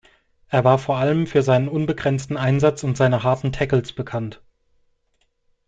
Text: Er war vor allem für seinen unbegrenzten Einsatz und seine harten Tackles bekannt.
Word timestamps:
Er 0.47 0.63
war 0.63 0.79
vor 0.79 0.97
allem 0.97 1.27
für 1.27 1.43
seinen 1.43 1.67
unbegrenzten 1.67 2.35
Einsatz 2.35 2.83
und 2.83 2.97
seine 2.97 3.21
harten 3.21 3.51
Tackles 3.51 3.93
bekannt. 3.93 4.41